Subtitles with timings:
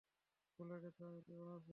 [0.59, 1.69] ভুলে গেছ আমি কেমন আছি?